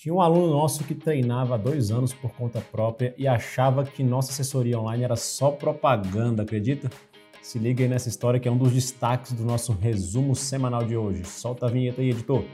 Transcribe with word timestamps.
Tinha 0.00 0.14
um 0.14 0.20
aluno 0.20 0.52
nosso 0.52 0.84
que 0.84 0.94
treinava 0.94 1.56
há 1.56 1.58
dois 1.58 1.90
anos 1.90 2.14
por 2.14 2.30
conta 2.30 2.60
própria 2.60 3.12
e 3.18 3.26
achava 3.26 3.82
que 3.82 4.00
nossa 4.04 4.30
assessoria 4.30 4.78
online 4.78 5.02
era 5.02 5.16
só 5.16 5.50
propaganda, 5.50 6.44
acredita? 6.44 6.88
Se 7.42 7.58
liga 7.58 7.82
aí 7.82 7.90
nessa 7.90 8.08
história 8.08 8.38
que 8.38 8.46
é 8.46 8.50
um 8.50 8.56
dos 8.56 8.72
destaques 8.72 9.32
do 9.32 9.44
nosso 9.44 9.72
resumo 9.72 10.36
semanal 10.36 10.84
de 10.84 10.96
hoje. 10.96 11.24
Solta 11.24 11.66
a 11.66 11.68
vinheta 11.68 12.00
aí, 12.00 12.10
editor. 12.10 12.44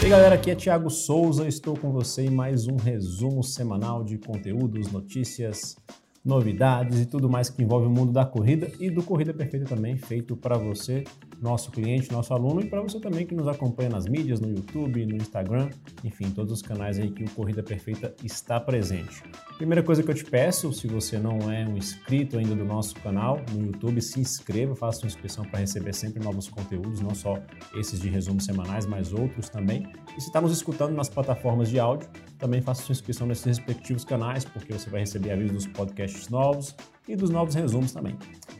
E 0.00 0.04
aí, 0.04 0.10
galera, 0.10 0.34
aqui 0.34 0.50
é 0.50 0.56
Thiago 0.56 0.90
Souza, 0.90 1.46
estou 1.46 1.78
com 1.78 1.92
você 1.92 2.24
em 2.24 2.30
mais 2.30 2.66
um 2.66 2.74
resumo 2.74 3.44
semanal 3.44 4.02
de 4.02 4.18
conteúdos, 4.18 4.90
notícias, 4.90 5.76
novidades 6.24 7.00
e 7.00 7.06
tudo 7.06 7.28
mais 7.28 7.48
que 7.48 7.62
envolve 7.62 7.86
o 7.86 7.90
mundo 7.90 8.12
da 8.12 8.24
corrida 8.24 8.70
e 8.78 8.90
do 8.90 9.02
Corrida 9.02 9.32
Perfeita 9.32 9.66
também, 9.66 9.96
feito 9.96 10.36
para 10.36 10.56
você 10.58 11.04
nosso 11.40 11.70
cliente, 11.70 12.10
nosso 12.10 12.34
aluno 12.34 12.60
e 12.60 12.66
para 12.66 12.82
você 12.82 12.98
também 12.98 13.24
que 13.24 13.34
nos 13.34 13.46
acompanha 13.46 13.90
nas 13.90 14.06
mídias, 14.06 14.40
no 14.40 14.48
YouTube, 14.48 15.06
no 15.06 15.16
Instagram, 15.16 15.70
enfim, 16.04 16.30
todos 16.30 16.52
os 16.52 16.62
canais 16.62 16.98
aí 16.98 17.10
que 17.10 17.24
o 17.24 17.30
Corrida 17.30 17.62
Perfeita 17.62 18.14
está 18.24 18.58
presente. 18.58 19.22
Primeira 19.56 19.82
coisa 19.82 20.02
que 20.02 20.10
eu 20.10 20.14
te 20.14 20.24
peço, 20.24 20.72
se 20.72 20.86
você 20.86 21.18
não 21.18 21.50
é 21.50 21.66
um 21.66 21.76
inscrito 21.76 22.38
ainda 22.38 22.54
do 22.54 22.64
nosso 22.64 22.94
canal 22.96 23.40
no 23.52 23.66
YouTube, 23.66 24.00
se 24.02 24.20
inscreva, 24.20 24.74
faça 24.74 25.00
sua 25.00 25.06
inscrição 25.06 25.44
para 25.44 25.60
receber 25.60 25.94
sempre 25.94 26.22
novos 26.22 26.48
conteúdos, 26.48 27.00
não 27.00 27.14
só 27.14 27.40
esses 27.74 28.00
de 28.00 28.08
resumos 28.08 28.44
semanais, 28.44 28.86
mas 28.86 29.12
outros 29.12 29.48
também. 29.48 29.86
E 30.16 30.20
se 30.20 30.26
está 30.26 30.40
nos 30.40 30.52
escutando 30.52 30.94
nas 30.94 31.08
plataformas 31.08 31.68
de 31.68 31.78
áudio, 31.78 32.08
também 32.38 32.60
faça 32.60 32.82
sua 32.82 32.92
inscrição 32.92 33.26
nesses 33.26 33.44
respectivos 33.44 34.04
canais, 34.04 34.44
porque 34.44 34.72
você 34.72 34.88
vai 34.88 35.00
receber 35.00 35.32
avisos 35.32 35.64
dos 35.64 35.66
podcasts 35.66 36.28
novos 36.28 36.74
e 37.08 37.16
dos 37.16 37.30
novos 37.30 37.54
resumos 37.54 37.92
também. 37.92 38.16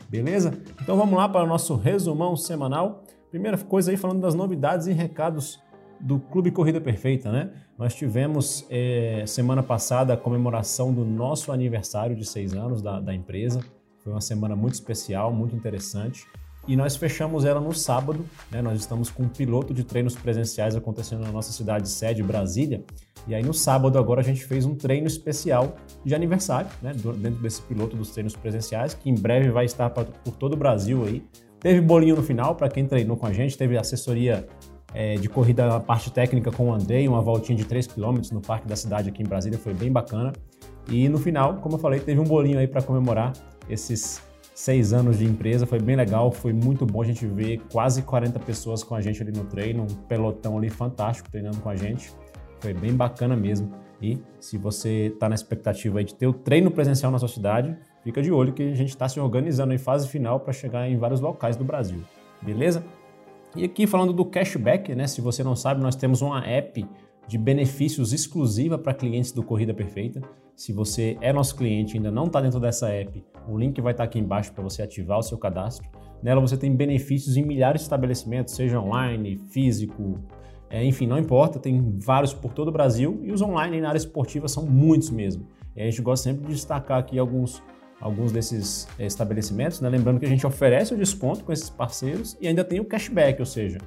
Beleza? 0.09 0.59
Então 0.81 0.97
vamos 0.97 1.17
lá 1.17 1.29
para 1.29 1.43
o 1.45 1.47
nosso 1.47 1.75
resumão 1.75 2.35
semanal. 2.35 3.03
Primeira 3.29 3.57
coisa 3.57 3.91
aí 3.91 3.97
falando 3.97 4.21
das 4.21 4.35
novidades 4.35 4.87
e 4.87 4.91
recados 4.91 5.61
do 5.99 6.19
Clube 6.19 6.51
Corrida 6.51 6.79
Perfeita, 6.79 7.31
né? 7.31 7.51
Nós 7.77 7.93
tivemos 7.93 8.65
é, 8.69 9.23
semana 9.25 9.61
passada 9.61 10.13
a 10.13 10.17
comemoração 10.17 10.93
do 10.93 11.05
nosso 11.05 11.51
aniversário 11.51 12.15
de 12.15 12.25
seis 12.25 12.53
anos 12.53 12.81
da, 12.81 12.99
da 12.99 13.13
empresa. 13.13 13.61
Foi 13.99 14.11
uma 14.11 14.21
semana 14.21 14.55
muito 14.55 14.73
especial, 14.73 15.31
muito 15.33 15.55
interessante. 15.55 16.25
E 16.67 16.75
nós 16.75 16.95
fechamos 16.95 17.45
ela 17.45 17.59
no 17.59 17.73
sábado, 17.73 18.25
né? 18.51 18.61
Nós 18.61 18.79
estamos 18.79 19.09
com 19.09 19.23
um 19.23 19.29
piloto 19.29 19.73
de 19.73 19.83
treinos 19.83 20.15
presenciais 20.15 20.75
acontecendo 20.75 21.21
na 21.21 21.31
nossa 21.31 21.51
cidade 21.51 21.89
sede, 21.89 22.21
Brasília. 22.21 22.83
E 23.27 23.33
aí 23.33 23.43
no 23.43 23.53
sábado 23.53 23.97
agora 23.97 24.21
a 24.21 24.23
gente 24.23 24.45
fez 24.45 24.65
um 24.65 24.75
treino 24.75 25.07
especial 25.07 25.75
de 26.05 26.13
aniversário, 26.13 26.69
né? 26.81 26.93
Dentro 26.93 27.41
desse 27.41 27.61
piloto 27.63 27.95
dos 27.97 28.11
treinos 28.11 28.35
presenciais, 28.35 28.93
que 28.93 29.09
em 29.09 29.15
breve 29.15 29.49
vai 29.49 29.65
estar 29.65 29.89
por 29.89 30.05
todo 30.37 30.53
o 30.53 30.57
Brasil 30.57 31.03
aí. 31.05 31.23
Teve 31.59 31.81
bolinho 31.81 32.15
no 32.15 32.23
final 32.23 32.55
para 32.55 32.69
quem 32.69 32.85
treinou 32.85 33.17
com 33.17 33.25
a 33.25 33.33
gente, 33.33 33.57
teve 33.57 33.77
assessoria 33.77 34.47
é, 34.93 35.15
de 35.15 35.27
corrida 35.27 35.67
na 35.67 35.79
parte 35.79 36.11
técnica 36.11 36.51
com 36.51 36.69
o 36.69 36.73
Andrei, 36.73 37.07
uma 37.07 37.21
voltinha 37.21 37.57
de 37.57 37.65
3 37.65 37.87
km 37.87 38.21
no 38.31 38.41
parque 38.41 38.67
da 38.67 38.75
cidade 38.75 39.09
aqui 39.09 39.21
em 39.21 39.25
Brasília, 39.25 39.57
foi 39.57 39.73
bem 39.73 39.91
bacana. 39.91 40.33
E 40.89 41.07
no 41.09 41.17
final, 41.17 41.57
como 41.57 41.75
eu 41.75 41.79
falei, 41.79 41.99
teve 41.99 42.19
um 42.19 42.23
bolinho 42.23 42.57
aí 42.57 42.67
para 42.67 42.81
comemorar 42.81 43.33
esses 43.69 44.21
seis 44.59 44.91
anos 44.91 45.19
de 45.19 45.25
empresa, 45.25 45.65
foi 45.65 45.79
bem 45.79 45.95
legal, 45.95 46.33
foi 46.33 46.51
muito 46.51 46.85
bom 46.85 47.01
a 47.01 47.05
gente 47.05 47.25
ver 47.25 47.61
quase 47.71 48.01
40 48.01 48.37
pessoas 48.39 48.83
com 48.83 48.93
a 48.93 48.99
gente 48.99 49.21
ali 49.21 49.31
no 49.31 49.45
treino, 49.45 49.83
um 49.83 49.95
pelotão 50.05 50.57
ali 50.57 50.69
fantástico 50.69 51.31
treinando 51.31 51.59
com 51.61 51.69
a 51.69 51.77
gente, 51.77 52.11
foi 52.59 52.73
bem 52.73 52.93
bacana 52.93 53.37
mesmo. 53.37 53.71
E 54.01 54.21
se 54.37 54.57
você 54.57 55.13
está 55.13 55.29
na 55.29 55.35
expectativa 55.35 56.03
de 56.03 56.13
ter 56.13 56.27
o 56.27 56.33
treino 56.33 56.69
presencial 56.69 57.09
na 57.09 57.17
sua 57.17 57.29
cidade, 57.29 57.73
fica 58.03 58.21
de 58.21 58.33
olho 58.33 58.51
que 58.51 58.63
a 58.63 58.75
gente 58.75 58.89
está 58.89 59.07
se 59.07 59.17
organizando 59.17 59.73
em 59.73 59.77
fase 59.77 60.09
final 60.09 60.41
para 60.41 60.51
chegar 60.51 60.89
em 60.89 60.97
vários 60.97 61.21
locais 61.21 61.55
do 61.55 61.63
Brasil, 61.63 62.01
beleza? 62.41 62.83
E 63.55 63.63
aqui 63.63 63.87
falando 63.87 64.11
do 64.11 64.25
cashback, 64.25 64.93
né? 64.93 65.07
Se 65.07 65.21
você 65.21 65.41
não 65.41 65.55
sabe, 65.55 65.81
nós 65.81 65.95
temos 65.95 66.21
uma 66.21 66.45
app 66.45 66.85
de 67.29 67.37
benefícios 67.37 68.11
exclusiva 68.11 68.75
para 68.75 68.91
clientes 68.91 69.31
do 69.31 69.43
Corrida 69.43 69.71
Perfeita. 69.71 70.19
Se 70.55 70.73
você 70.73 71.15
é 71.21 71.31
nosso 71.31 71.55
cliente 71.55 71.93
e 71.93 71.97
ainda 71.97 72.09
não 72.09 72.25
está 72.25 72.41
dentro 72.41 72.59
dessa 72.59 72.89
app, 72.89 73.23
o 73.47 73.55
link 73.55 73.79
vai 73.79 73.93
estar 73.93 74.03
tá 74.03 74.09
aqui 74.09 74.17
embaixo 74.17 74.51
para 74.51 74.63
você 74.63 74.81
ativar 74.81 75.19
o 75.19 75.21
seu 75.21 75.37
cadastro. 75.37 75.87
Nela 76.23 76.41
você 76.41 76.57
tem 76.57 76.75
benefícios 76.75 77.37
em 77.37 77.45
milhares 77.45 77.81
de 77.81 77.83
estabelecimentos, 77.83 78.55
seja 78.55 78.81
online, 78.81 79.37
físico, 79.51 80.19
é, 80.71 80.83
enfim, 80.83 81.05
não 81.05 81.19
importa, 81.19 81.59
tem 81.59 81.99
vários 81.99 82.33
por 82.33 82.51
todo 82.51 82.69
o 82.69 82.71
Brasil 82.71 83.19
e 83.21 83.31
os 83.31 83.43
online 83.43 83.79
na 83.79 83.89
área 83.89 83.99
esportiva 83.99 84.47
são 84.47 84.65
muitos 84.65 85.11
mesmo. 85.11 85.45
E 85.75 85.83
a 85.83 85.85
gente 85.85 86.01
gosta 86.01 86.31
sempre 86.31 86.47
de 86.47 86.55
destacar 86.55 86.97
aqui 86.97 87.19
alguns 87.19 87.61
alguns 87.99 88.31
desses 88.31 88.87
eh, 88.97 89.05
estabelecimentos, 89.05 89.81
né? 89.81 89.89
lembrando 89.89 90.19
que 90.19 90.25
a 90.25 90.29
gente 90.29 90.45
oferece 90.45 90.93
o 90.93 90.97
desconto 90.97 91.43
com 91.43 91.51
esses 91.51 91.69
parceiros 91.69 92.37
e 92.39 92.47
ainda 92.47 92.63
tem 92.63 92.79
o 92.79 92.85
cashback, 92.85 93.39
ou 93.39 93.45
seja, 93.45 93.77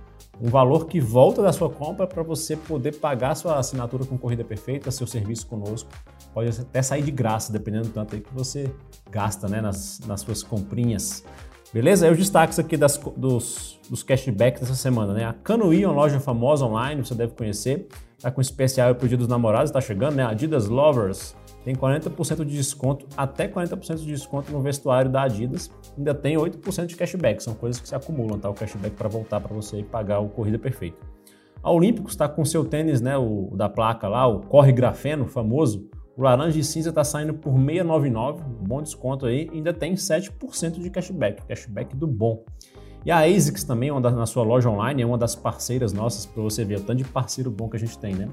um 0.40 0.48
valor 0.48 0.86
que 0.86 1.00
volta 1.00 1.40
da 1.42 1.52
sua 1.52 1.70
compra 1.70 2.06
para 2.06 2.22
você 2.22 2.56
poder 2.56 2.96
pagar 2.96 3.34
sua 3.34 3.58
assinatura 3.58 4.04
com 4.04 4.18
Corrida 4.18 4.44
Perfeita, 4.44 4.90
seu 4.90 5.06
serviço 5.06 5.46
conosco. 5.46 5.88
Pode 6.34 6.50
até 6.60 6.82
sair 6.82 7.02
de 7.02 7.10
graça, 7.10 7.52
dependendo 7.52 7.88
do 7.88 7.92
tanto 7.92 8.14
aí 8.14 8.20
que 8.20 8.32
você 8.34 8.70
gasta 9.10 9.48
né? 9.48 9.60
nas, 9.60 10.00
nas 10.00 10.20
suas 10.22 10.42
comprinhas. 10.42 11.24
Beleza? 11.72 12.06
Aí 12.06 12.12
os 12.12 12.18
destaques 12.18 12.58
aqui 12.58 12.76
das, 12.76 12.98
dos, 13.16 13.78
dos 13.88 14.02
cashbacks 14.02 14.60
dessa 14.60 14.74
semana, 14.74 15.14
né? 15.14 15.24
A 15.24 15.32
Canuí, 15.32 15.86
uma 15.86 15.94
loja 15.94 16.20
famosa 16.20 16.66
online, 16.66 17.02
você 17.02 17.14
deve 17.14 17.32
conhecer, 17.32 17.88
tá 18.20 18.30
com 18.30 18.42
especial 18.42 18.94
para 18.94 19.06
o 19.06 19.08
Dia 19.08 19.16
dos 19.16 19.28
Namorados, 19.28 19.70
está 19.70 19.80
chegando, 19.80 20.16
né? 20.16 20.24
Adidas 20.24 20.68
Lovers, 20.68 21.34
tem 21.64 21.74
40% 21.74 22.44
de 22.44 22.56
desconto, 22.56 23.06
até 23.16 23.46
40% 23.46 23.96
de 23.96 24.06
desconto 24.06 24.50
no 24.50 24.60
vestuário 24.60 25.10
da 25.10 25.22
Adidas. 25.22 25.70
Ainda 25.96 26.14
tem 26.14 26.36
8% 26.36 26.86
de 26.86 26.96
cashback, 26.96 27.42
são 27.42 27.54
coisas 27.54 27.80
que 27.80 27.88
se 27.88 27.94
acumulam, 27.94 28.38
tá? 28.38 28.50
O 28.50 28.54
cashback 28.54 28.96
para 28.96 29.08
voltar 29.08 29.40
para 29.40 29.54
você 29.54 29.78
e 29.78 29.82
pagar 29.84 30.20
o 30.20 30.28
Corrida 30.28 30.58
Perfeita. 30.58 30.98
A 31.62 31.70
Olímpicos 31.70 32.12
está 32.12 32.28
com 32.28 32.44
seu 32.44 32.64
tênis, 32.64 33.00
né, 33.00 33.16
o 33.16 33.52
da 33.54 33.68
placa 33.68 34.08
lá, 34.08 34.26
o 34.26 34.40
Corre 34.40 34.72
Grafeno, 34.72 35.26
famoso. 35.26 35.88
O 36.16 36.22
laranja 36.22 36.58
e 36.58 36.64
cinza 36.64 36.90
está 36.90 37.04
saindo 37.04 37.34
por 37.34 37.52
699, 37.52 38.42
um 38.42 38.64
bom 38.64 38.82
desconto 38.82 39.26
aí. 39.26 39.48
Ainda 39.52 39.72
tem 39.72 39.94
7% 39.94 40.80
de 40.80 40.90
cashback, 40.90 41.46
cashback 41.46 41.96
do 41.96 42.06
bom. 42.06 42.44
E 43.04 43.10
a 43.10 43.20
ASICS 43.20 43.64
também, 43.64 43.90
uma 43.90 44.00
da, 44.00 44.10
na 44.10 44.26
sua 44.26 44.42
loja 44.42 44.68
online, 44.68 45.02
é 45.02 45.06
uma 45.06 45.16
das 45.16 45.34
parceiras 45.34 45.92
nossas, 45.92 46.26
para 46.26 46.42
você 46.42 46.64
ver 46.64 46.78
o 46.78 46.80
tanto 46.80 46.98
de 46.98 47.04
parceiro 47.04 47.50
bom 47.50 47.68
que 47.68 47.76
a 47.76 47.80
gente 47.80 47.96
tem, 47.98 48.14
né? 48.14 48.28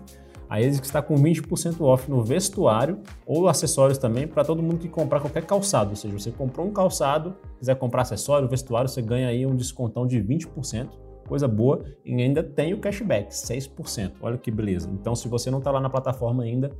A 0.49 0.57
ASICS 0.57 0.87
está 0.87 0.99
com 0.99 1.13
20% 1.13 1.79
off 1.81 2.09
no 2.09 2.23
vestuário 2.23 2.99
ou 3.23 3.47
acessórios 3.47 3.99
também 3.99 4.27
para 4.27 4.43
todo 4.43 4.63
mundo 4.63 4.79
que 4.79 4.89
comprar 4.89 5.19
qualquer 5.19 5.45
calçado. 5.45 5.91
Ou 5.91 5.95
seja, 5.95 6.17
você 6.17 6.31
comprou 6.31 6.65
um 6.65 6.73
calçado, 6.73 7.35
quiser 7.59 7.75
comprar 7.75 8.01
acessório, 8.01 8.47
vestuário, 8.47 8.89
você 8.89 8.99
ganha 8.99 9.27
aí 9.27 9.45
um 9.45 9.55
descontão 9.55 10.07
de 10.07 10.19
20%. 10.19 10.89
Coisa 11.27 11.47
boa. 11.47 11.85
E 12.03 12.15
ainda 12.15 12.41
tem 12.41 12.73
o 12.73 12.79
cashback, 12.79 13.31
6%. 13.31 14.13
Olha 14.19 14.39
que 14.39 14.49
beleza. 14.49 14.89
Então, 14.91 15.15
se 15.15 15.27
você 15.27 15.51
não 15.51 15.59
está 15.59 15.69
lá 15.69 15.79
na 15.79 15.89
plataforma 15.89 16.41
ainda, 16.41 16.71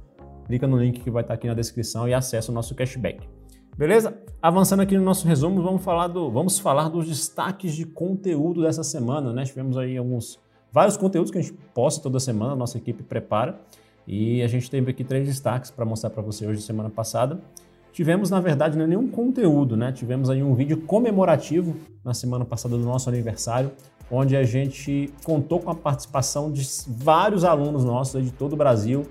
clica 0.47 0.65
no 0.65 0.75
link 0.75 1.01
que 1.01 1.11
vai 1.11 1.21
estar 1.21 1.35
tá 1.35 1.37
aqui 1.37 1.47
na 1.47 1.53
descrição 1.53 2.09
e 2.09 2.13
acessa 2.15 2.51
o 2.51 2.55
nosso 2.55 2.73
cashback. 2.73 3.29
Beleza? 3.77 4.19
Avançando 4.41 4.79
aqui 4.81 4.97
no 4.97 5.03
nosso 5.03 5.27
resumo, 5.27 5.61
vamos 5.61 5.83
falar, 5.83 6.07
do, 6.07 6.31
vamos 6.31 6.57
falar 6.57 6.89
dos 6.89 7.07
destaques 7.07 7.75
de 7.75 7.85
conteúdo 7.85 8.63
dessa 8.63 8.83
semana. 8.83 9.31
Né? 9.31 9.43
Tivemos 9.43 9.77
aí 9.77 9.95
alguns 9.95 10.39
vários 10.71 10.97
conteúdos 10.97 11.31
que 11.31 11.37
a 11.37 11.41
gente 11.41 11.53
posta 11.73 12.01
toda 12.01 12.19
semana, 12.19 12.53
a 12.53 12.55
nossa 12.55 12.77
equipe 12.77 13.03
prepara. 13.03 13.59
E 14.07 14.41
a 14.41 14.47
gente 14.47 14.69
teve 14.71 14.89
aqui 14.91 15.03
três 15.03 15.27
destaques 15.27 15.69
para 15.69 15.85
mostrar 15.85 16.09
para 16.09 16.23
você 16.23 16.47
hoje, 16.47 16.61
semana 16.61 16.89
passada. 16.89 17.39
Tivemos, 17.91 18.29
na 18.29 18.39
verdade, 18.39 18.77
não 18.77 18.85
é 18.85 18.87
nenhum 18.87 19.07
conteúdo, 19.07 19.75
né? 19.75 19.91
Tivemos 19.91 20.29
aí 20.29 20.41
um 20.41 20.53
vídeo 20.55 20.81
comemorativo 20.81 21.75
na 22.03 22.13
semana 22.13 22.45
passada 22.45 22.77
do 22.77 22.83
nosso 22.83 23.09
aniversário, 23.09 23.71
onde 24.09 24.35
a 24.35 24.43
gente 24.43 25.13
contou 25.23 25.59
com 25.59 25.69
a 25.69 25.75
participação 25.75 26.51
de 26.51 26.67
vários 26.87 27.43
alunos 27.43 27.83
nossos 27.83 28.23
de 28.23 28.31
todo 28.31 28.53
o 28.53 28.55
Brasil, 28.55 29.05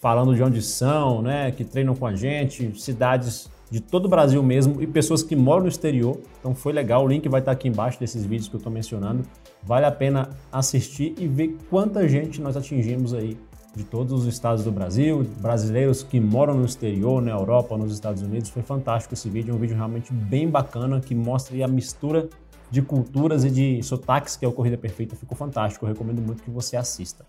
falando 0.00 0.34
de 0.34 0.42
onde 0.42 0.62
são, 0.62 1.22
né? 1.22 1.50
Que 1.50 1.64
treinam 1.64 1.94
com 1.94 2.06
a 2.06 2.14
gente, 2.14 2.80
cidades 2.80 3.48
de 3.74 3.80
todo 3.80 4.04
o 4.04 4.08
Brasil 4.08 4.40
mesmo 4.40 4.80
e 4.80 4.86
pessoas 4.86 5.20
que 5.20 5.34
moram 5.34 5.62
no 5.62 5.68
exterior. 5.68 6.16
Então 6.38 6.54
foi 6.54 6.72
legal, 6.72 7.04
o 7.04 7.08
link 7.08 7.28
vai 7.28 7.40
estar 7.40 7.50
aqui 7.50 7.66
embaixo 7.66 7.98
desses 7.98 8.24
vídeos 8.24 8.46
que 8.46 8.54
eu 8.54 8.58
estou 8.58 8.72
mencionando. 8.72 9.24
Vale 9.64 9.84
a 9.84 9.90
pena 9.90 10.30
assistir 10.52 11.12
e 11.18 11.26
ver 11.26 11.56
quanta 11.68 12.06
gente 12.06 12.40
nós 12.40 12.56
atingimos 12.56 13.12
aí 13.12 13.36
de 13.74 13.82
todos 13.82 14.12
os 14.12 14.26
estados 14.26 14.62
do 14.62 14.70
Brasil, 14.70 15.26
brasileiros 15.40 16.04
que 16.04 16.20
moram 16.20 16.54
no 16.54 16.64
exterior, 16.64 17.20
na 17.20 17.32
Europa, 17.32 17.76
nos 17.76 17.92
Estados 17.92 18.22
Unidos. 18.22 18.48
Foi 18.48 18.62
fantástico 18.62 19.14
esse 19.14 19.28
vídeo, 19.28 19.50
é 19.50 19.56
um 19.56 19.58
vídeo 19.58 19.74
realmente 19.74 20.12
bem 20.12 20.48
bacana 20.48 21.00
que 21.00 21.12
mostra 21.12 21.64
a 21.64 21.66
mistura 21.66 22.28
de 22.70 22.80
culturas 22.80 23.44
e 23.44 23.50
de 23.50 23.82
sotaques 23.82 24.36
que 24.36 24.44
é 24.44 24.48
o 24.48 24.52
Corrida 24.52 24.78
Perfeita. 24.78 25.16
Ficou 25.16 25.36
fantástico, 25.36 25.84
eu 25.84 25.88
recomendo 25.88 26.22
muito 26.22 26.44
que 26.44 26.50
você 26.50 26.76
assista. 26.76 27.26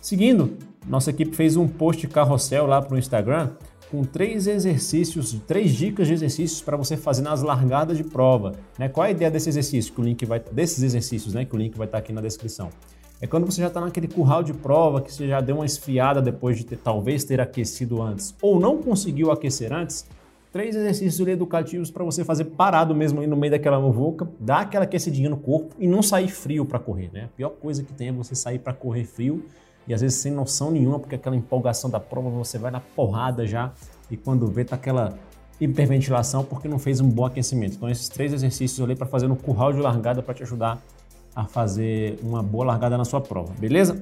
Seguindo, 0.00 0.56
nossa 0.86 1.10
equipe 1.10 1.34
fez 1.34 1.56
um 1.56 1.66
post 1.66 2.06
carrossel 2.06 2.68
lá 2.68 2.80
para 2.80 2.94
o 2.94 2.98
Instagram 2.98 3.50
com 3.92 4.02
três 4.02 4.46
exercícios, 4.46 5.36
três 5.46 5.72
dicas 5.72 6.06
de 6.06 6.14
exercícios 6.14 6.62
para 6.62 6.78
você 6.78 6.96
fazer 6.96 7.20
nas 7.20 7.42
largadas 7.42 7.98
de 7.98 8.02
prova. 8.02 8.52
Né? 8.78 8.88
Qual 8.88 9.04
é 9.04 9.08
a 9.08 9.10
ideia 9.10 9.30
desse 9.30 9.50
exercício? 9.50 9.92
Que 9.92 10.00
o 10.00 10.04
link 10.04 10.24
vai 10.24 10.40
desses 10.40 10.82
exercícios, 10.82 11.34
né? 11.34 11.44
Que 11.44 11.54
o 11.54 11.58
link 11.58 11.76
vai 11.76 11.86
estar 11.86 11.98
aqui 11.98 12.10
na 12.10 12.22
descrição. 12.22 12.70
É 13.20 13.26
quando 13.26 13.44
você 13.44 13.60
já 13.60 13.68
está 13.68 13.82
naquele 13.82 14.08
curral 14.08 14.42
de 14.42 14.54
prova, 14.54 15.02
que 15.02 15.12
você 15.12 15.28
já 15.28 15.42
deu 15.42 15.56
uma 15.56 15.66
esfriada 15.66 16.22
depois 16.22 16.56
de 16.56 16.64
ter, 16.64 16.78
talvez 16.78 17.22
ter 17.22 17.38
aquecido 17.38 18.00
antes, 18.00 18.34
ou 18.40 18.58
não 18.58 18.78
conseguiu 18.78 19.30
aquecer 19.30 19.70
antes, 19.70 20.06
três 20.50 20.74
exercícios 20.74 21.28
educativos 21.28 21.90
para 21.90 22.02
você 22.02 22.24
fazer 22.24 22.46
parado 22.46 22.94
mesmo 22.94 23.24
no 23.26 23.36
meio 23.36 23.50
daquela 23.50 23.78
muvuca, 23.78 24.26
dar 24.40 24.62
aquela 24.62 24.84
aquecidinha 24.84 25.28
no 25.28 25.36
corpo 25.36 25.76
e 25.78 25.86
não 25.86 26.02
sair 26.02 26.28
frio 26.28 26.64
para 26.64 26.78
correr, 26.78 27.10
né? 27.12 27.24
A 27.24 27.36
pior 27.36 27.50
coisa 27.50 27.82
que 27.82 27.92
tem 27.92 28.08
é 28.08 28.12
você 28.12 28.34
sair 28.34 28.58
para 28.58 28.72
correr 28.72 29.04
frio 29.04 29.44
e 29.86 29.94
às 29.94 30.00
vezes 30.00 30.18
sem 30.18 30.32
noção 30.32 30.70
nenhuma, 30.70 30.98
porque 30.98 31.14
aquela 31.14 31.36
empolgação 31.36 31.90
da 31.90 32.00
prova 32.00 32.30
você 32.30 32.58
vai 32.58 32.70
na 32.70 32.80
porrada 32.80 33.46
já 33.46 33.72
e 34.10 34.16
quando 34.16 34.46
vê 34.46 34.64
tá 34.64 34.76
aquela 34.76 35.18
hiperventilação 35.60 36.44
porque 36.44 36.68
não 36.68 36.78
fez 36.78 37.00
um 37.00 37.08
bom 37.08 37.26
aquecimento. 37.26 37.76
Então 37.76 37.88
esses 37.88 38.08
três 38.08 38.32
exercícios 38.32 38.80
ali 38.80 38.96
para 38.96 39.06
fazer 39.06 39.28
no 39.28 39.36
curral 39.36 39.72
de 39.72 39.80
largada 39.80 40.22
para 40.22 40.34
te 40.34 40.42
ajudar 40.42 40.82
a 41.34 41.44
fazer 41.46 42.18
uma 42.22 42.42
boa 42.42 42.64
largada 42.64 42.98
na 42.98 43.04
sua 43.04 43.20
prova, 43.20 43.52
beleza? 43.58 44.00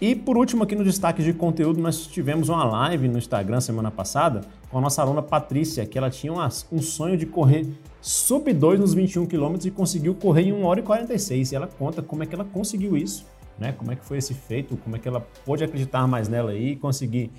E 0.00 0.14
por 0.14 0.36
último, 0.36 0.62
aqui 0.62 0.76
no 0.76 0.84
destaque 0.84 1.24
de 1.24 1.32
conteúdo, 1.32 1.80
nós 1.80 2.06
tivemos 2.06 2.48
uma 2.48 2.64
live 2.64 3.08
no 3.08 3.18
Instagram 3.18 3.60
semana 3.60 3.90
passada 3.90 4.42
com 4.70 4.78
a 4.78 4.80
nossa 4.80 5.02
aluna 5.02 5.22
Patrícia, 5.22 5.84
que 5.84 5.98
ela 5.98 6.08
tinha 6.08 6.32
um 6.70 6.80
sonho 6.80 7.16
de 7.16 7.26
correr 7.26 7.66
sub 8.00 8.52
2 8.52 8.78
nos 8.78 8.94
21 8.94 9.26
km 9.26 9.56
e 9.64 9.70
conseguiu 9.72 10.14
correr 10.14 10.42
em 10.42 10.52
1 10.52 10.64
hora 10.64 10.78
e 10.78 10.82
46. 10.84 11.50
E 11.50 11.56
ela 11.56 11.66
conta 11.66 12.00
como 12.00 12.22
é 12.22 12.26
que 12.26 12.34
ela 12.34 12.44
conseguiu 12.44 12.96
isso, 12.96 13.26
né? 13.58 13.72
Como 13.72 13.92
é 13.92 13.96
que 13.96 14.04
foi 14.04 14.18
esse 14.18 14.34
feito, 14.34 14.76
como 14.76 14.96
é 14.96 14.98
que 14.98 15.08
ela 15.08 15.20
pôde 15.44 15.64
acreditar 15.64 16.06
mais 16.06 16.28
nela 16.28 16.54
e 16.54 16.76
conseguir 16.76 17.30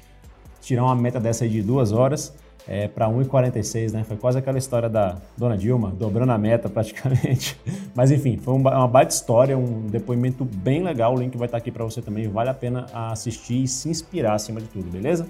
tirar 0.61 0.83
uma 0.83 0.95
meta 0.95 1.19
dessa 1.19 1.43
aí 1.43 1.49
de 1.49 1.61
duas 1.61 1.91
horas 1.91 2.33
é, 2.67 2.87
para 2.87 3.07
1,46, 3.07 3.93
né? 3.93 4.03
Foi 4.03 4.17
quase 4.17 4.37
aquela 4.37 4.57
história 4.57 4.87
da 4.87 5.17
Dona 5.35 5.57
Dilma, 5.57 5.91
dobrando 5.91 6.31
a 6.31 6.37
meta 6.37 6.67
praticamente. 6.69 7.59
Mas 7.95 8.11
enfim, 8.11 8.37
foi 8.37 8.53
uma 8.53 8.87
baita 8.87 9.13
história, 9.13 9.57
um 9.57 9.87
depoimento 9.87 10.45
bem 10.45 10.83
legal. 10.83 11.15
O 11.15 11.19
link 11.19 11.35
vai 11.35 11.47
estar 11.47 11.57
aqui 11.57 11.71
para 11.71 11.83
você 11.83 12.01
também. 12.01 12.27
Vale 12.27 12.49
a 12.49 12.53
pena 12.53 12.85
assistir 12.93 13.63
e 13.63 13.67
se 13.67 13.89
inspirar 13.89 14.35
acima 14.35 14.61
de 14.61 14.67
tudo, 14.67 14.89
beleza? 14.91 15.27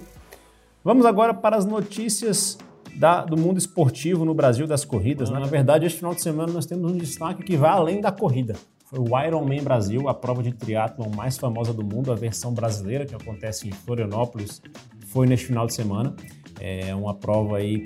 Vamos 0.84 1.06
agora 1.06 1.32
para 1.32 1.56
as 1.56 1.64
notícias 1.64 2.58
da, 2.96 3.24
do 3.24 3.36
mundo 3.36 3.58
esportivo 3.58 4.24
no 4.24 4.34
Brasil 4.34 4.66
das 4.66 4.84
corridas. 4.84 5.30
Né? 5.30 5.38
Na 5.38 5.46
verdade, 5.46 5.86
este 5.86 5.98
final 5.98 6.14
de 6.14 6.22
semana 6.22 6.52
nós 6.52 6.66
temos 6.66 6.90
um 6.90 6.96
destaque 6.96 7.42
que 7.42 7.56
vai 7.56 7.70
além 7.70 8.00
da 8.00 8.12
corrida. 8.12 8.54
Foi 8.90 8.98
o 8.98 9.24
Ironman 9.24 9.62
Brasil, 9.62 10.08
a 10.08 10.14
prova 10.14 10.42
de 10.42 10.50
triatlon 10.50 11.10
mais 11.14 11.38
famosa 11.38 11.72
do 11.72 11.84
mundo, 11.84 12.10
a 12.10 12.16
versão 12.16 12.52
brasileira 12.52 13.06
que 13.06 13.14
acontece 13.14 13.68
em 13.68 13.70
Florianópolis, 13.70 14.60
foi 15.06 15.28
neste 15.28 15.46
final 15.46 15.64
de 15.64 15.74
semana. 15.74 16.12
É 16.58 16.92
uma 16.92 17.14
prova 17.14 17.58
aí, 17.58 17.84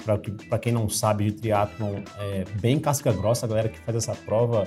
para 0.48 0.58
quem 0.58 0.72
não 0.72 0.88
sabe 0.88 1.26
de 1.26 1.32
triatlon, 1.32 1.96
é 2.18 2.44
bem 2.58 2.80
casca 2.80 3.12
grossa, 3.12 3.44
a 3.44 3.48
galera 3.50 3.68
que 3.68 3.78
faz 3.80 3.98
essa 3.98 4.14
prova, 4.14 4.66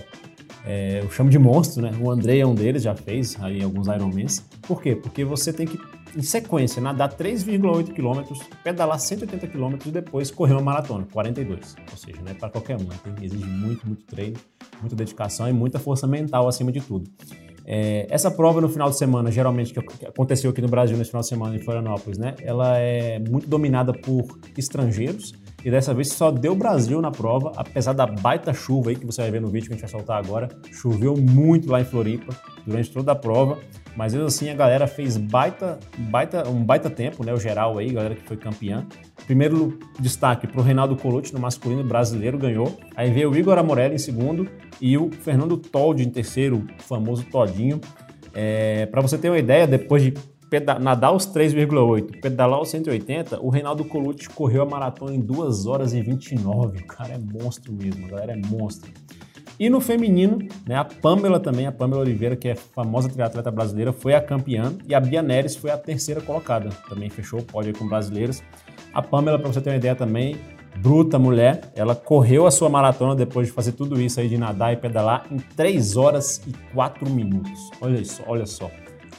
é, 0.64 1.00
eu 1.02 1.10
chamo 1.10 1.32
de 1.32 1.40
monstro, 1.40 1.82
né? 1.82 1.92
O 2.00 2.12
André 2.12 2.38
é 2.38 2.46
um 2.46 2.54
deles, 2.54 2.84
já 2.84 2.94
fez 2.94 3.36
aí 3.42 3.64
alguns 3.64 3.88
Ironmans. 3.88 4.46
Por 4.62 4.80
quê? 4.80 4.96
Porque 4.96 5.26
você 5.26 5.52
tem 5.52 5.66
que, 5.66 5.80
em 6.18 6.22
sequência, 6.24 6.82
nadar 6.82 7.16
3,8 7.16 7.94
km, 7.94 8.34
pedalar 8.64 9.00
180 9.00 9.48
km 9.48 9.76
e 9.86 9.92
depois 9.92 10.32
correr 10.32 10.54
uma 10.54 10.62
maratona, 10.64 11.06
42. 11.14 11.76
Ou 11.92 11.98
seja, 11.98 12.18
não 12.24 12.32
é 12.32 12.34
para 12.34 12.50
qualquer 12.50 12.76
um, 12.76 12.86
né? 12.86 12.96
Exige 13.22 13.46
muito, 13.46 13.86
muito 13.86 14.04
treino, 14.06 14.38
muita 14.82 14.96
dedicação 14.96 15.48
e 15.48 15.54
muita 15.54 15.78
força 15.78 16.08
mental 16.08 16.48
acima 16.48 16.72
de 16.72 16.82
tudo. 16.82 17.08
É, 17.64 18.08
essa 18.10 18.32
prova 18.32 18.60
no 18.60 18.68
final 18.68 18.90
de 18.90 18.98
semana, 18.98 19.30
geralmente 19.30 19.74
que 19.74 19.80
aconteceu 20.08 20.50
aqui 20.50 20.62
no 20.62 20.70
Brasil 20.70 20.98
nesse 20.98 21.12
final 21.12 21.22
de 21.22 21.28
semana 21.28 21.56
em 21.56 21.60
Florianópolis, 21.60 22.18
né? 22.18 22.34
Ela 22.42 22.80
é 22.80 23.20
muito 23.20 23.48
dominada 23.48 23.94
por 23.94 24.40
estrangeiros 24.58 25.34
e 25.64 25.70
dessa 25.70 25.94
vez 25.94 26.14
só 26.14 26.32
deu 26.32 26.56
Brasil 26.56 27.00
na 27.00 27.12
prova, 27.12 27.52
apesar 27.56 27.94
da 27.94 28.08
baita 28.08 28.54
chuva 28.54 28.90
aí 28.90 28.96
que 28.96 29.06
você 29.06 29.22
vai 29.22 29.30
ver 29.30 29.42
no 29.42 29.50
vídeo 29.50 29.68
que 29.68 29.74
a 29.74 29.78
gente 29.78 29.82
vai 29.82 29.92
soltar 29.92 30.18
agora. 30.18 30.48
Choveu 30.72 31.16
muito 31.16 31.70
lá 31.70 31.80
em 31.80 31.86
Floripa 31.86 32.34
durante 32.68 32.92
toda 32.92 33.14
a 33.14 33.16
prova, 33.16 33.60
mas 33.96 34.14
mesmo 34.14 34.28
assim 34.28 34.50
a 34.50 34.54
galera 34.54 34.86
fez 34.86 35.16
baita, 35.18 35.80
baita, 35.98 36.48
um 36.48 36.64
baita 36.64 36.90
tempo, 36.90 37.26
né? 37.26 37.34
O 37.34 37.40
geral 37.40 37.78
aí, 37.78 37.92
galera 37.92 38.14
que 38.14 38.22
foi 38.24 38.36
campeã. 38.36 38.86
Primeiro 39.26 39.80
destaque 40.00 40.46
para 40.46 40.60
o 40.60 40.64
Reinaldo 40.64 40.96
Colucci 40.96 41.34
no 41.34 41.40
masculino 41.40 41.84
brasileiro 41.84 42.38
ganhou. 42.38 42.78
Aí 42.96 43.10
veio 43.10 43.32
o 43.32 43.38
Igor 43.38 43.58
Amorelli 43.58 43.96
em 43.96 43.98
segundo 43.98 44.48
e 44.82 44.98
o 44.98 45.10
Fernando 45.10 45.58
Toldi 45.58 46.04
em 46.04 46.10
terceiro, 46.10 46.68
o 46.78 46.84
famoso 46.84 47.24
Todinho. 47.24 47.80
É, 48.34 48.86
para 48.88 49.02
você 49.02 49.18
ter 49.18 49.30
uma 49.30 49.40
ideia, 49.40 49.66
depois 49.66 50.04
de 50.04 50.14
nadar 50.80 51.12
os 51.12 51.26
3,8, 51.26 52.22
pedalar 52.22 52.62
os 52.62 52.70
180, 52.70 53.42
o 53.42 53.50
Reinaldo 53.50 53.84
Colucci 53.86 54.30
correu 54.30 54.62
a 54.62 54.66
maratona 54.66 55.16
em 55.16 55.20
2 55.20 55.66
horas 55.66 55.94
e 55.94 56.02
29. 56.02 56.80
O 56.80 56.86
cara 56.86 57.16
é 57.16 57.18
monstro 57.18 57.74
mesmo, 57.74 58.06
a 58.06 58.10
galera 58.10 58.34
é 58.34 58.48
monstro. 58.48 58.92
E 59.60 59.70
no 59.70 59.82
feminino, 59.82 60.40
né, 60.68 60.76
a 60.76 60.86
Pamela 60.86 61.40
também, 61.40 61.66
a 61.66 61.72
Pamela 61.72 62.02
Oliveira, 62.02 62.36
que 62.36 62.48
é 62.48 62.56
famosa 62.56 63.10
triatleta 63.10 63.50
brasileira, 63.50 63.92
foi 63.92 64.14
a 64.14 64.22
campeã 64.22 64.74
e 64.88 64.94
a 64.94 65.00
Bia 65.00 65.22
Neres 65.22 65.56
foi 65.56 65.72
a 65.72 65.78
terceira 65.78 66.22
colocada. 66.22 66.70
Também 66.88 67.10
fechou 67.10 67.40
o 67.40 67.44
pódio 67.44 67.76
com 67.76 67.88
brasileiras. 67.88 68.44
A 68.94 69.02
Pamela, 69.02 69.40
para 69.40 69.52
você 69.52 69.60
ter 69.60 69.72
uma 69.72 69.78
ideia 69.78 69.96
também, 69.96 70.38
bruta 70.78 71.18
mulher, 71.18 71.72
ela 71.76 71.96
correu 71.96 72.46
a 72.46 72.52
sua 72.52 72.70
maratona 72.70 73.16
depois 73.16 73.48
de 73.48 73.54
fazer 73.54 73.72
tudo 73.72 74.00
isso 74.00 74.20
aí 74.20 74.30
de 74.30 74.38
nadar 74.38 74.74
e 74.74 74.78
pedalar 74.78 75.26
em 75.32 75.38
3 75.38 75.98
horas 75.98 76.42
e 76.46 76.54
4 76.74 77.10
minutos. 77.10 77.72
Olha 77.82 78.06
só, 78.06 78.24
olha 78.28 78.46
só. 78.46 78.70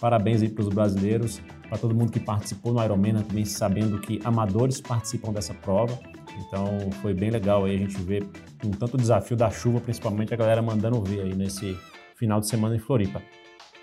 Parabéns 0.00 0.40
aí 0.40 0.48
para 0.48 0.62
os 0.62 0.68
brasileiros, 0.68 1.42
para 1.68 1.76
todo 1.76 1.92
mundo 1.92 2.12
que 2.12 2.20
participou 2.20 2.72
no 2.72 2.82
Ironman, 2.82 3.14
né, 3.14 3.24
também 3.26 3.44
sabendo 3.44 3.98
que 3.98 4.20
amadores 4.24 4.80
participam 4.80 5.32
dessa 5.32 5.52
prova. 5.52 5.98
Então 6.46 6.78
foi 7.02 7.14
bem 7.14 7.30
legal 7.30 7.64
aí 7.64 7.74
a 7.74 7.78
gente 7.78 7.96
ver 8.00 8.26
um 8.64 8.70
tanto 8.70 8.96
desafio 8.96 9.36
da 9.36 9.50
chuva, 9.50 9.80
principalmente 9.80 10.32
a 10.32 10.36
galera 10.36 10.62
mandando 10.62 11.00
ver 11.02 11.22
aí 11.22 11.34
nesse 11.34 11.76
final 12.16 12.40
de 12.40 12.48
semana 12.48 12.76
em 12.76 12.78
Floripa. 12.78 13.22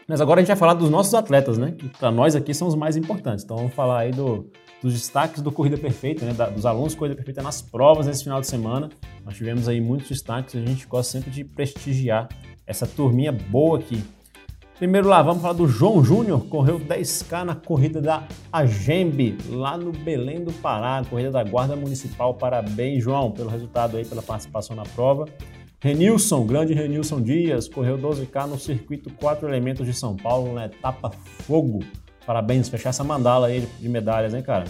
Mas 0.07 0.21
agora 0.21 0.39
a 0.39 0.43
gente 0.43 0.49
vai 0.49 0.57
falar 0.57 0.75
dos 0.75 0.89
nossos 0.89 1.13
atletas, 1.15 1.57
né? 1.57 1.71
Que 1.71 1.89
para 1.89 2.11
nós 2.11 2.35
aqui 2.35 2.53
são 2.53 2.67
os 2.67 2.75
mais 2.75 2.95
importantes. 2.95 3.43
Então 3.43 3.57
vamos 3.57 3.73
falar 3.73 4.01
aí 4.01 4.11
do, 4.11 4.51
dos 4.81 4.93
destaques 4.93 5.41
do 5.41 5.51
Corrida 5.51 5.77
Perfeita, 5.77 6.25
né? 6.25 6.33
Da, 6.33 6.47
dos 6.47 6.65
alunos 6.65 6.93
Corrida 6.93 7.15
Perfeita 7.15 7.41
nas 7.41 7.61
provas 7.61 8.05
nesse 8.05 8.23
final 8.23 8.39
de 8.39 8.45
semana. 8.45 8.89
Nós 9.25 9.35
tivemos 9.35 9.67
aí 9.67 9.81
muitos 9.81 10.09
destaques 10.09 10.55
a 10.55 10.63
gente 10.63 10.85
gosta 10.85 11.11
sempre 11.11 11.31
de 11.31 11.43
prestigiar 11.43 12.29
essa 12.67 12.85
turminha 12.85 13.31
boa 13.31 13.79
aqui. 13.79 14.03
Primeiro 14.77 15.07
lá, 15.07 15.21
vamos 15.21 15.41
falar 15.41 15.53
do 15.53 15.69
João 15.69 16.03
Júnior, 16.03 16.47
correu 16.47 16.77
10K 16.77 17.45
na 17.45 17.55
corrida 17.55 18.01
da 18.01 18.23
Agembe, 18.51 19.37
lá 19.49 19.77
no 19.77 19.93
Belém 19.93 20.43
do 20.43 20.51
Pará, 20.51 21.01
corrida 21.09 21.31
da 21.31 21.41
Guarda 21.45 21.77
Municipal. 21.77 22.33
Parabéns, 22.33 23.01
João, 23.01 23.31
pelo 23.31 23.49
resultado 23.49 23.95
aí, 23.95 24.03
pela 24.03 24.21
participação 24.21 24.75
na 24.75 24.83
prova. 24.83 25.29
Renilson, 25.79 26.45
grande 26.45 26.73
Renilson 26.73 27.21
Dias, 27.21 27.69
correu 27.69 27.97
12K 27.97 28.47
no 28.47 28.59
circuito 28.59 29.09
4 29.13 29.47
elementos 29.47 29.85
de 29.85 29.93
São 29.93 30.13
Paulo, 30.13 30.53
na 30.53 30.65
etapa 30.65 31.09
fogo. 31.43 31.79
Parabéns, 32.25 32.67
fechar 32.67 32.89
essa 32.89 33.03
mandala 33.03 33.47
aí 33.47 33.65
de 33.79 33.87
medalhas, 33.87 34.33
hein, 34.33 34.41
cara? 34.41 34.65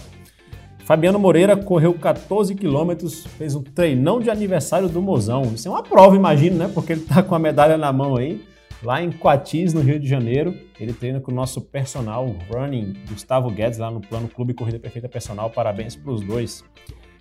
Fabiano 0.84 1.18
Moreira 1.18 1.56
correu 1.56 1.92
14 1.94 2.54
quilômetros, 2.54 3.26
fez 3.26 3.56
um 3.56 3.62
treinão 3.62 4.20
de 4.20 4.30
aniversário 4.30 4.88
do 4.88 5.02
Mozão. 5.02 5.42
Isso 5.52 5.66
é 5.66 5.70
uma 5.72 5.82
prova, 5.82 6.14
imagino, 6.14 6.58
né? 6.58 6.70
Porque 6.72 6.92
ele 6.92 7.00
tá 7.00 7.24
com 7.24 7.34
a 7.34 7.40
medalha 7.40 7.76
na 7.76 7.92
mão 7.92 8.14
aí 8.14 8.40
lá 8.82 9.02
em 9.02 9.10
Coatis, 9.10 9.72
no 9.72 9.80
Rio 9.80 9.98
de 9.98 10.08
Janeiro. 10.08 10.54
Ele 10.78 10.92
treina 10.92 11.20
com 11.20 11.30
o 11.30 11.34
nosso 11.34 11.60
personal 11.60 12.26
running, 12.50 12.94
Gustavo 13.08 13.50
Guedes, 13.50 13.78
lá 13.78 13.90
no 13.90 14.00
Plano 14.00 14.28
Clube 14.28 14.54
Corrida 14.54 14.78
Perfeita 14.78 15.08
Personal. 15.08 15.50
Parabéns 15.50 15.96
para 15.96 16.12
os 16.12 16.20
dois. 16.20 16.64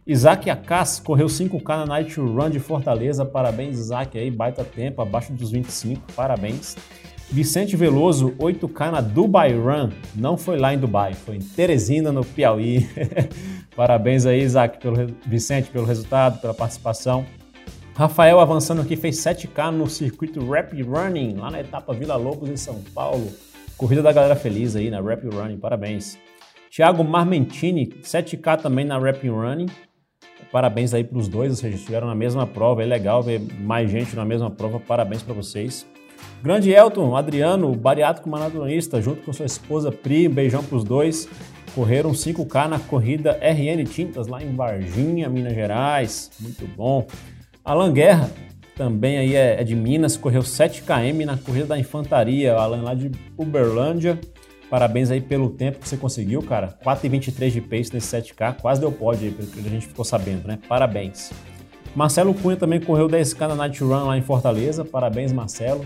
Isaac 0.08 0.50
Acas 0.50 1.00
correu 1.00 1.26
5K 1.26 1.78
na 1.78 1.86
Night 1.88 2.20
Run 2.20 2.50
de 2.52 2.60
Fortaleza. 2.60 3.26
Parabéns, 3.26 3.80
Isaac, 3.80 4.18
aí, 4.18 4.30
baita 4.30 4.64
tempo, 4.64 5.02
abaixo 5.02 5.34
dos 5.34 5.52
25. 5.52 6.14
Parabéns. 6.14 6.76
Vicente 7.32 7.76
Veloso, 7.76 8.36
8K 8.38 8.92
na 8.92 9.02
Dubai 9.02 9.54
Run. 9.54 9.90
Não 10.14 10.38
foi 10.38 10.58
lá 10.58 10.74
em 10.74 10.78
Dubai, 10.78 11.14
foi 11.14 11.38
em 11.38 11.40
Teresina, 11.40 12.12
no 12.12 12.24
Piauí. 12.24 12.88
Parabéns 13.76 14.28
aí, 14.28 14.44
Isaac, 14.44 14.80
pelo, 14.80 14.96
Vicente, 15.26 15.70
pelo 15.72 15.86
resultado, 15.86 16.40
pela 16.40 16.54
participação. 16.54 17.26
Rafael 17.96 18.42
avançando 18.42 18.82
aqui, 18.82 18.98
fez 18.98 19.16
7K 19.16 19.72
no 19.72 19.90
circuito 19.90 20.46
Rapid 20.46 20.86
Running, 20.86 21.38
lá 21.38 21.50
na 21.50 21.62
etapa 21.62 21.94
Vila 21.94 22.18
Lobos, 22.18 22.50
em 22.50 22.58
São 22.58 22.82
Paulo. 22.94 23.32
Corrida 23.78 24.04
da 24.04 24.12
galera 24.12 24.36
feliz 24.36 24.76
aí 24.76 24.90
na 24.90 25.00
Rapid 25.00 25.34
Running, 25.34 25.58
parabéns. 25.58 26.18
Thiago 26.70 27.06
Marmentini, 27.06 27.88
7K 27.88 28.62
também 28.62 28.84
na 28.84 29.00
Rapid 29.00 29.32
Running. 29.32 29.68
Parabéns 30.52 30.94
aí 30.94 31.06
para 31.06 31.18
os 31.18 31.30
dois, 31.30 31.52
ou 31.52 31.56
seja, 31.56 31.78
estiveram 31.78 32.06
na 32.06 32.16
mesma 32.16 32.46
prova, 32.46 32.84
é 32.84 32.86
legal 32.86 33.24
ver 33.24 33.40
mais 33.62 33.90
gente 33.90 34.14
na 34.14 34.26
mesma 34.26 34.52
prova, 34.52 34.78
parabéns 34.78 35.24
para 35.24 35.34
vocês. 35.34 35.88
Grande 36.44 36.72
Elton, 36.72 37.16
Adriano, 37.16 37.74
bariátrico 37.76 38.30
maratonista, 38.30 39.02
junto 39.02 39.22
com 39.22 39.32
sua 39.32 39.46
esposa 39.46 39.90
Pri, 39.90 40.28
beijão 40.28 40.62
para 40.62 40.76
os 40.76 40.84
dois. 40.84 41.30
Correram 41.74 42.12
5K 42.12 42.68
na 42.68 42.80
corrida 42.80 43.40
RN 43.42 43.86
Tintas 43.86 44.28
lá 44.28 44.44
em 44.44 44.54
Varginha, 44.54 45.30
Minas 45.30 45.54
Gerais. 45.54 46.30
Muito 46.42 46.68
bom. 46.76 47.08
Alan 47.66 47.92
Guerra, 47.92 48.30
também 48.76 49.18
aí 49.18 49.36
é, 49.36 49.60
é 49.60 49.64
de 49.64 49.76
Minas, 49.76 50.16
correu 50.16 50.44
7 50.44 50.84
km 50.84 51.26
na 51.26 51.36
corrida 51.36 51.66
da 51.66 51.80
infantaria, 51.80 52.54
Alan 52.54 52.84
lá 52.84 52.94
de 52.94 53.10
Uberlândia. 53.36 54.20
Parabéns 54.70 55.10
aí 55.10 55.20
pelo 55.20 55.50
tempo 55.50 55.80
que 55.80 55.90
você 55.90 55.98
conseguiu, 55.98 56.44
cara. 56.44 56.78
4,23 56.86 57.50
de 57.50 57.62
pace 57.62 57.92
nesse 57.92 58.16
7K, 58.16 58.58
quase 58.62 58.80
deu 58.80 58.92
pódio 58.92 59.28
aí, 59.28 59.34
pelo 59.34 59.48
que 59.48 59.60
a 59.60 59.72
gente 59.72 59.88
ficou 59.88 60.06
sabendo, 60.06 60.48
né? 60.48 60.60
Parabéns. 60.68 61.32
Marcelo 61.96 62.36
Cunha 62.36 62.56
também 62.56 62.80
correu 62.80 63.08
10K 63.08 63.48
na 63.48 63.56
Night 63.56 63.84
Run 63.84 64.06
lá 64.06 64.18
em 64.18 64.22
Fortaleza. 64.22 64.86
Parabéns, 64.86 65.32
Marcelo, 65.32 65.84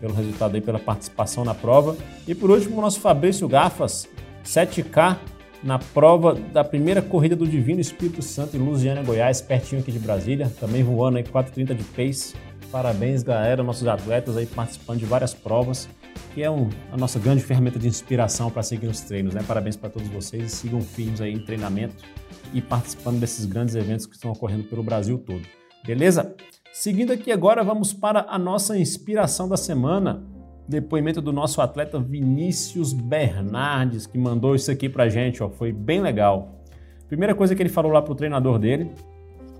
pelo 0.00 0.12
resultado 0.12 0.54
aí, 0.56 0.60
pela 0.60 0.78
participação 0.78 1.42
na 1.42 1.54
prova. 1.54 1.96
E 2.28 2.34
por 2.34 2.50
último, 2.50 2.78
o 2.78 2.80
nosso 2.82 3.00
Fabrício 3.00 3.48
Gafas, 3.48 4.06
7K 4.44 5.16
na 5.64 5.78
prova 5.78 6.34
da 6.34 6.62
primeira 6.62 7.00
corrida 7.00 7.34
do 7.34 7.46
Divino 7.46 7.80
Espírito 7.80 8.20
Santo 8.20 8.54
em 8.54 8.60
Lusiana, 8.60 9.02
Goiás, 9.02 9.40
pertinho 9.40 9.80
aqui 9.80 9.90
de 9.90 9.98
Brasília, 9.98 10.52
também 10.60 10.82
voando 10.82 11.16
aí 11.16 11.24
4,30 11.24 11.74
de 11.74 11.82
pace. 11.84 12.34
Parabéns, 12.70 13.22
galera, 13.22 13.62
nossos 13.62 13.88
atletas 13.88 14.36
aí 14.36 14.44
participando 14.44 14.98
de 14.98 15.06
várias 15.06 15.32
provas, 15.32 15.88
que 16.34 16.42
é 16.42 16.50
um, 16.50 16.68
a 16.92 16.98
nossa 16.98 17.18
grande 17.18 17.42
ferramenta 17.42 17.78
de 17.78 17.88
inspiração 17.88 18.50
para 18.50 18.62
seguir 18.62 18.88
os 18.88 19.00
treinos, 19.00 19.32
né? 19.32 19.42
Parabéns 19.46 19.74
para 19.74 19.88
todos 19.88 20.08
vocês 20.08 20.52
e 20.52 20.54
sigam 20.54 20.82
firmes 20.82 21.22
aí 21.22 21.32
em 21.32 21.42
treinamento 21.42 22.04
e 22.52 22.60
participando 22.60 23.18
desses 23.18 23.46
grandes 23.46 23.74
eventos 23.74 24.04
que 24.04 24.14
estão 24.14 24.32
ocorrendo 24.32 24.64
pelo 24.64 24.82
Brasil 24.82 25.16
todo. 25.18 25.42
Beleza? 25.86 26.34
Seguindo 26.74 27.12
aqui 27.12 27.32
agora, 27.32 27.64
vamos 27.64 27.94
para 27.94 28.26
a 28.28 28.38
nossa 28.38 28.76
inspiração 28.76 29.48
da 29.48 29.56
semana. 29.56 30.33
Depoimento 30.66 31.20
do 31.20 31.32
nosso 31.32 31.60
atleta 31.60 31.98
Vinícius 31.98 32.92
Bernardes, 32.92 34.06
que 34.06 34.16
mandou 34.16 34.54
isso 34.54 34.70
aqui 34.70 34.88
pra 34.88 35.08
gente, 35.08 35.42
ó, 35.42 35.50
foi 35.50 35.72
bem 35.72 36.00
legal. 36.00 36.60
Primeira 37.08 37.34
coisa 37.34 37.54
que 37.54 37.62
ele 37.62 37.68
falou 37.68 37.92
lá 37.92 38.00
pro 38.00 38.14
treinador 38.14 38.58
dele 38.58 38.90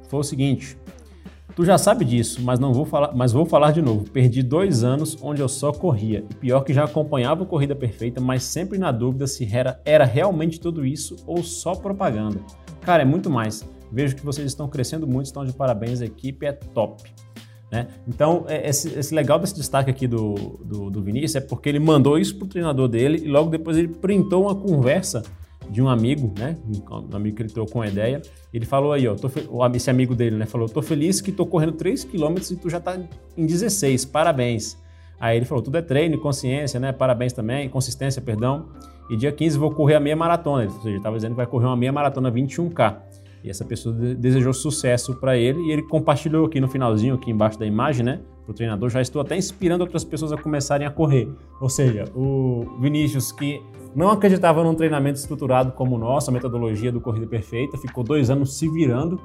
foi 0.08 0.20
o 0.20 0.24
seguinte: 0.24 0.78
Tu 1.54 1.64
já 1.64 1.78
sabe 1.78 2.04
disso, 2.04 2.42
mas 2.42 2.58
não 2.58 2.72
vou 2.72 2.84
falar, 2.84 3.14
mas 3.14 3.30
vou 3.30 3.46
falar 3.46 3.70
de 3.70 3.80
novo. 3.80 4.10
Perdi 4.10 4.42
dois 4.42 4.82
anos 4.82 5.16
onde 5.22 5.40
eu 5.40 5.48
só 5.48 5.70
corria. 5.70 6.24
E 6.28 6.34
pior 6.34 6.62
que 6.62 6.74
já 6.74 6.84
acompanhava 6.84 7.44
a 7.44 7.46
corrida 7.46 7.76
perfeita, 7.76 8.20
mas 8.20 8.42
sempre 8.42 8.76
na 8.76 8.90
dúvida 8.90 9.28
se 9.28 9.48
era, 9.54 9.80
era 9.84 10.04
realmente 10.04 10.58
tudo 10.58 10.84
isso 10.84 11.16
ou 11.26 11.44
só 11.44 11.76
propaganda. 11.76 12.40
Cara, 12.80 13.02
é 13.02 13.06
muito 13.06 13.30
mais. 13.30 13.64
Vejo 13.92 14.16
que 14.16 14.24
vocês 14.24 14.48
estão 14.48 14.66
crescendo 14.66 15.06
muito, 15.06 15.26
estão 15.26 15.44
de 15.44 15.52
parabéns, 15.52 16.00
a 16.00 16.06
equipe 16.06 16.44
é 16.44 16.52
top. 16.52 17.04
Né? 17.70 17.88
Então, 18.06 18.44
é, 18.46 18.68
esse, 18.68 18.88
esse, 18.98 19.14
legal 19.14 19.38
desse 19.38 19.54
destaque 19.54 19.90
aqui 19.90 20.06
do, 20.06 20.34
do, 20.64 20.90
do 20.90 21.02
Vinícius 21.02 21.36
é 21.36 21.40
porque 21.40 21.68
ele 21.68 21.78
mandou 21.78 22.18
isso 22.18 22.36
para 22.36 22.46
o 22.46 22.48
treinador 22.48 22.88
dele 22.88 23.22
e 23.24 23.28
logo 23.28 23.50
depois 23.50 23.76
ele 23.76 23.88
printou 23.88 24.44
uma 24.44 24.54
conversa 24.54 25.22
de 25.68 25.82
um 25.82 25.88
amigo, 25.88 26.32
né? 26.38 26.56
Um 26.68 27.16
amigo 27.16 27.36
que 27.36 27.42
ele 27.42 27.50
trocou 27.50 27.80
uma 27.80 27.88
ideia. 27.88 28.20
Ele 28.52 28.64
falou 28.64 28.92
aí, 28.92 29.06
ó, 29.08 29.16
esse 29.74 29.90
amigo 29.90 30.14
dele, 30.14 30.36
né? 30.36 30.46
Falou: 30.46 30.68
tô 30.68 30.82
feliz 30.82 31.20
que 31.20 31.32
tô 31.32 31.46
correndo 31.46 31.72
3 31.72 32.04
km 32.04 32.36
e 32.50 32.56
tu 32.56 32.68
já 32.68 32.80
tá 32.80 32.98
em 33.36 33.46
16, 33.46 34.04
parabéns. 34.04 34.76
Aí 35.18 35.36
ele 35.36 35.44
falou: 35.44 35.62
tudo 35.62 35.78
é 35.78 35.82
treino, 35.82 36.18
consciência, 36.18 36.78
né? 36.78 36.92
Parabéns 36.92 37.32
também, 37.32 37.68
consistência, 37.68 38.20
perdão. 38.20 38.68
E 39.10 39.16
dia 39.16 39.32
15 39.32 39.58
vou 39.58 39.70
correr 39.70 39.94
a 39.94 40.00
meia 40.00 40.16
maratona. 40.16 40.64
Ou 40.64 40.70
seja, 40.70 40.88
ele 40.88 40.96
estava 40.98 41.16
dizendo 41.16 41.32
que 41.32 41.36
vai 41.36 41.46
correr 41.46 41.66
uma 41.66 41.76
meia 41.76 41.92
maratona 41.92 42.30
21K. 42.30 42.96
E 43.44 43.50
essa 43.50 43.62
pessoa 43.62 43.94
desejou 43.94 44.54
sucesso 44.54 45.14
para 45.16 45.36
ele 45.36 45.60
e 45.68 45.70
ele 45.70 45.82
compartilhou 45.82 46.46
aqui 46.46 46.58
no 46.58 46.66
finalzinho, 46.66 47.14
aqui 47.14 47.30
embaixo 47.30 47.58
da 47.58 47.66
imagem, 47.66 48.02
né? 48.02 48.22
Para 48.42 48.52
o 48.52 48.54
treinador, 48.54 48.88
já 48.88 49.02
estou 49.02 49.20
até 49.20 49.36
inspirando 49.36 49.84
outras 49.84 50.02
pessoas 50.02 50.32
a 50.32 50.36
começarem 50.38 50.86
a 50.86 50.90
correr. 50.90 51.28
Ou 51.60 51.68
seja, 51.68 52.06
o 52.16 52.64
Vinícius, 52.80 53.30
que 53.32 53.62
não 53.94 54.10
acreditava 54.10 54.64
num 54.64 54.74
treinamento 54.74 55.18
estruturado 55.18 55.72
como 55.72 55.94
o 55.94 55.98
nosso, 55.98 56.30
a 56.30 56.32
metodologia 56.32 56.90
do 56.90 57.02
Corrida 57.02 57.26
Perfeita, 57.26 57.76
ficou 57.76 58.02
dois 58.02 58.30
anos 58.30 58.58
se 58.58 58.66
virando, 58.66 59.20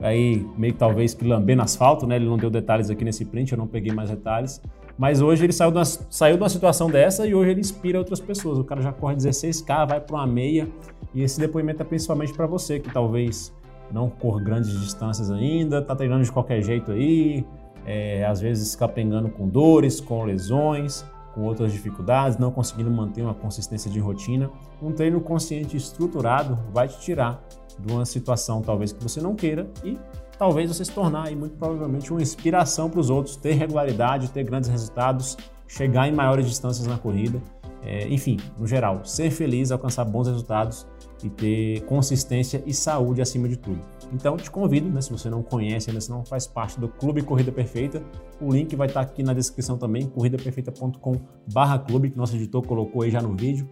aí 0.00 0.46
meio 0.56 0.74
talvez 0.74 1.14
que 1.14 1.26
lambendo 1.26 1.62
asfalto, 1.62 2.06
né? 2.06 2.16
Ele 2.16 2.26
não 2.26 2.36
deu 2.36 2.50
detalhes 2.50 2.90
aqui 2.90 3.04
nesse 3.04 3.24
print, 3.24 3.52
eu 3.52 3.58
não 3.58 3.66
peguei 3.66 3.92
mais 3.92 4.10
detalhes. 4.10 4.60
Mas 4.98 5.20
hoje 5.20 5.44
ele 5.44 5.52
saiu 5.52 5.70
de, 5.70 5.78
uma, 5.78 5.84
saiu 5.84 6.36
de 6.36 6.42
uma 6.42 6.48
situação 6.48 6.90
dessa 6.90 7.26
e 7.26 7.34
hoje 7.34 7.50
ele 7.50 7.60
inspira 7.60 7.98
outras 7.98 8.18
pessoas. 8.18 8.58
O 8.58 8.64
cara 8.64 8.80
já 8.80 8.92
corre 8.92 9.14
16K, 9.16 9.88
vai 9.88 10.00
para 10.00 10.16
uma 10.16 10.26
meia. 10.26 10.68
E 11.14 11.22
esse 11.22 11.38
depoimento 11.38 11.82
é 11.82 11.84
principalmente 11.84 12.32
para 12.32 12.46
você 12.46 12.80
que 12.80 12.90
talvez 12.90 13.52
não 13.92 14.08
corra 14.08 14.40
grandes 14.40 14.70
distâncias 14.80 15.30
ainda, 15.30 15.82
tá 15.82 15.94
treinando 15.94 16.24
de 16.24 16.32
qualquer 16.32 16.62
jeito 16.62 16.92
aí, 16.92 17.44
é, 17.84 18.24
às 18.24 18.40
vezes 18.40 18.74
capengando 18.74 19.28
com 19.28 19.46
dores, 19.46 20.00
com 20.00 20.24
lesões, 20.24 21.04
com 21.34 21.42
outras 21.42 21.72
dificuldades, 21.72 22.38
não 22.38 22.50
conseguindo 22.50 22.90
manter 22.90 23.22
uma 23.22 23.34
consistência 23.34 23.90
de 23.90 24.00
rotina. 24.00 24.50
Um 24.82 24.92
treino 24.92 25.20
consciente 25.20 25.76
estruturado 25.76 26.58
vai 26.72 26.88
te 26.88 26.98
tirar 27.00 27.46
de 27.78 27.92
uma 27.92 28.04
situação 28.04 28.62
talvez 28.62 28.92
que 28.92 29.02
você 29.02 29.20
não 29.20 29.34
queira 29.34 29.68
e 29.84 29.98
talvez 30.38 30.68
você 30.68 30.84
se 30.84 30.92
tornar 30.92 31.28
aí, 31.28 31.36
muito 31.36 31.56
provavelmente 31.56 32.10
uma 32.10 32.22
inspiração 32.22 32.90
para 32.90 33.00
os 33.00 33.10
outros, 33.10 33.36
ter 33.36 33.52
regularidade, 33.52 34.30
ter 34.30 34.44
grandes 34.44 34.68
resultados, 34.68 35.36
chegar 35.66 36.06
em 36.08 36.12
maiores 36.12 36.46
distâncias 36.46 36.86
na 36.86 36.98
corrida, 36.98 37.42
é, 37.82 38.06
enfim, 38.08 38.38
no 38.58 38.66
geral, 38.66 39.04
ser 39.04 39.30
feliz, 39.30 39.70
alcançar 39.70 40.04
bons 40.04 40.26
resultados 40.26 40.86
e 41.22 41.30
ter 41.30 41.82
consistência 41.82 42.60
e 42.66 42.74
saúde 42.74 43.22
acima 43.22 43.48
de 43.48 43.56
tudo. 43.56 43.80
Então 44.12 44.36
te 44.36 44.50
convido, 44.50 44.90
né, 44.90 45.00
se 45.00 45.10
você 45.10 45.30
não 45.30 45.42
conhece 45.42 45.88
ainda, 45.90 46.00
se 46.00 46.10
não 46.10 46.24
faz 46.24 46.46
parte 46.46 46.78
do 46.78 46.88
Clube 46.88 47.22
Corrida 47.22 47.50
Perfeita, 47.52 48.02
o 48.40 48.52
link 48.52 48.76
vai 48.76 48.88
estar 48.88 49.00
aqui 49.00 49.22
na 49.22 49.32
descrição 49.32 49.78
também, 49.78 50.06
corridaperfeita.com/clube 50.06 52.10
que 52.10 52.18
nosso 52.18 52.36
editor 52.36 52.66
colocou 52.66 53.00
aí 53.02 53.10
já 53.10 53.22
no 53.22 53.34
vídeo. 53.34 53.66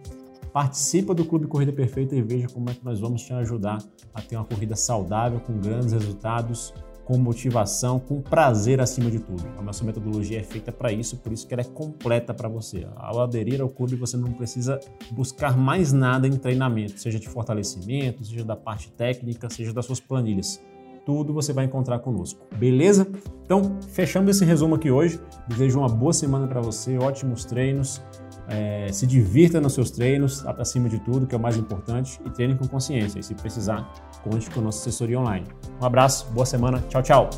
Participa 0.55 1.13
do 1.13 1.25
Clube 1.25 1.47
Corrida 1.47 1.73
Perfeita 1.73 2.15
e 2.15 2.21
veja 2.21 2.47
como 2.47 2.69
é 2.69 2.73
que 2.73 2.85
nós 2.85 3.01
vamos 3.01 3.23
te 3.23 3.33
ajudar 3.33 3.77
a 4.13 4.21
ter 4.21 4.37
uma 4.37 4.45
corrida 4.45 4.73
saudável, 4.73 5.37
com 5.41 5.59
grandes 5.59 5.91
resultados, 5.91 6.73
com 7.03 7.17
motivação, 7.17 7.99
com 7.99 8.21
prazer 8.21 8.79
acima 8.79 9.11
de 9.11 9.19
tudo. 9.19 9.43
A 9.57 9.61
nossa 9.61 9.83
metodologia 9.83 10.39
é 10.39 10.43
feita 10.43 10.71
para 10.71 10.93
isso, 10.93 11.17
por 11.17 11.33
isso 11.33 11.45
que 11.45 11.53
ela 11.53 11.59
é 11.59 11.65
completa 11.65 12.33
para 12.33 12.47
você. 12.47 12.87
Ao 12.95 13.19
aderir 13.19 13.59
ao 13.59 13.67
clube, 13.67 13.97
você 13.97 14.15
não 14.15 14.31
precisa 14.31 14.79
buscar 15.11 15.57
mais 15.57 15.91
nada 15.91 16.25
em 16.25 16.37
treinamento, 16.37 17.01
seja 17.01 17.19
de 17.19 17.27
fortalecimento, 17.27 18.23
seja 18.23 18.45
da 18.45 18.55
parte 18.55 18.89
técnica, 18.93 19.49
seja 19.49 19.73
das 19.73 19.85
suas 19.85 19.99
planilhas. 19.99 20.63
Tudo 21.05 21.33
você 21.33 21.51
vai 21.51 21.65
encontrar 21.65 21.99
conosco, 21.99 22.47
beleza? 22.57 23.05
Então, 23.43 23.77
fechando 23.89 24.31
esse 24.31 24.45
resumo 24.45 24.75
aqui 24.75 24.89
hoje, 24.89 25.19
desejo 25.49 25.79
uma 25.79 25.89
boa 25.89 26.13
semana 26.13 26.47
para 26.47 26.61
você, 26.61 26.97
ótimos 26.97 27.43
treinos. 27.43 28.01
É, 28.47 28.89
se 28.91 29.07
divirta 29.07 29.59
nos 29.59 29.73
seus 29.73 29.91
treinos, 29.91 30.45
acima 30.45 30.87
de 30.87 30.99
tudo, 30.99 31.25
que 31.25 31.33
é 31.33 31.37
o 31.37 31.41
mais 31.41 31.57
importante, 31.57 32.19
e 32.25 32.29
treine 32.29 32.55
com 32.55 32.67
consciência. 32.67 33.19
E 33.19 33.23
se 33.23 33.33
precisar, 33.33 33.91
conte 34.23 34.49
com 34.51 34.59
a 34.59 34.63
nossa 34.63 34.79
assessoria 34.79 35.19
online. 35.19 35.47
Um 35.81 35.85
abraço, 35.85 36.27
boa 36.31 36.45
semana, 36.45 36.83
tchau, 36.89 37.01
tchau! 37.01 37.29